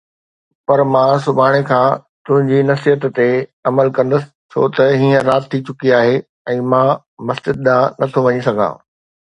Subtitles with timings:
[0.69, 1.91] پر مان سڀاڻي کان
[2.29, 3.27] تنهنجي نصيحت تي
[3.71, 6.17] عمل ڪندس، ڇو ته هينئر رات ٿي چڪي آهي
[6.57, 6.87] ۽ مان
[7.31, 8.73] مسجد ڏانهن نه ٿو وڃي سگهان